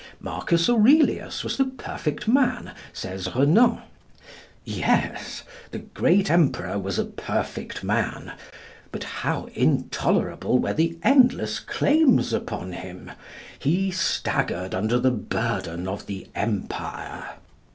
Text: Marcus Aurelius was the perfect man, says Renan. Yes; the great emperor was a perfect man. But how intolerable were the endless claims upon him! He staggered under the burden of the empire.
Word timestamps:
Marcus 0.19 0.67
Aurelius 0.67 1.43
was 1.43 1.57
the 1.57 1.65
perfect 1.65 2.27
man, 2.27 2.71
says 2.91 3.29
Renan. 3.35 3.81
Yes; 4.65 5.43
the 5.69 5.77
great 5.77 6.31
emperor 6.31 6.79
was 6.79 6.97
a 6.97 7.05
perfect 7.05 7.83
man. 7.83 8.33
But 8.91 9.03
how 9.03 9.47
intolerable 9.53 10.57
were 10.57 10.73
the 10.73 10.97
endless 11.03 11.59
claims 11.59 12.33
upon 12.33 12.71
him! 12.73 13.11
He 13.59 13.91
staggered 13.91 14.73
under 14.73 14.97
the 14.97 15.11
burden 15.11 15.87
of 15.87 16.07
the 16.07 16.27
empire. 16.33 17.35